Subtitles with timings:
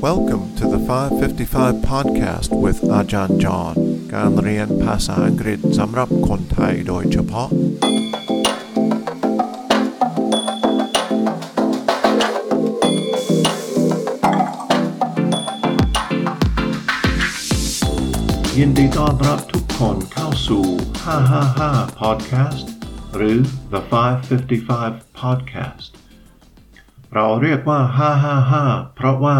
[0.00, 3.74] Welcome to the 555 podcast with Ajahn John
[4.14, 7.48] การเรียนภาษาอังกฤษสำหรับคนไทยโดยเฉพาะ
[18.58, 20.64] ยินดีต้อนรับทุกคนเข้าสู่
[21.34, 22.66] 555 podcast
[23.16, 23.38] หรือ
[23.72, 23.80] the
[24.50, 25.88] 555 podcast
[27.14, 27.80] เราเรียกว่า
[28.38, 29.38] 555 เพราะว่า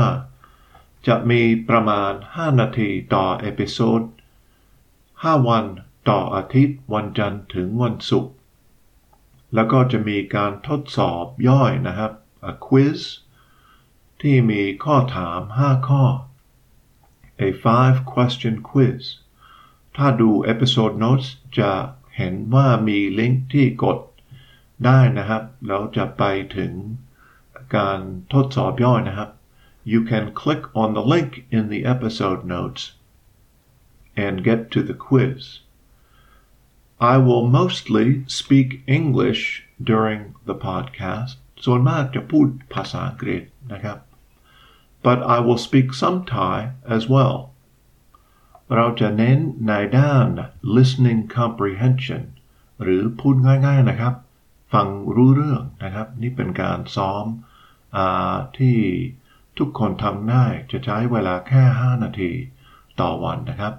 [1.07, 4.03] จะมีประมาณ 5 นาทีต่อ episode
[4.75, 5.65] 5 วัน
[6.09, 8.33] ต่ออาทิตย์วันจันทร์ถึงวันศุกร์
[9.55, 12.13] แล้วก็จะมีการทดสอบย่อยนะครับ
[12.51, 13.01] a quiz
[14.21, 16.05] ที่มีข้อถาม 5 ข้อ
[17.41, 19.03] a 5 question quiz
[19.97, 21.29] ถ้าดู episode notes
[21.59, 21.73] จะ
[22.17, 23.99] เห็นว่ามีลิงก์ที่กด
[24.85, 26.23] ได้นะครับ แล้วจะไป
[26.57, 26.73] ถึง
[27.77, 27.99] การ
[28.33, 29.31] ทดสอบย่อยนะครับ
[29.88, 32.94] you can click on the link in the episode notes
[34.16, 35.60] and get to the quiz.
[37.00, 41.34] I will mostly speak English during the podcast
[41.66, 43.98] ส่วนมากจะพูดภาษาอังกฤษนะครับ
[45.06, 46.58] but I will speak some Thai
[46.96, 47.38] as well
[48.76, 50.28] เราจะเน้นในด้าน
[50.76, 52.24] listening comprehension
[52.82, 54.14] หรือพูดง่ายๆนะครับ
[54.74, 57.26] ฟังรู้เรื่องนะครับ นี่เป็นการซ้อม
[57.96, 58.78] อาที่
[59.59, 62.33] ทุกคนทำได้จะใช้เวลาแค่ 5 นาที
[63.01, 63.75] ต่อวันนะครับ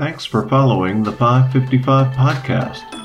[0.00, 3.03] Thanks for following the 555 podcast.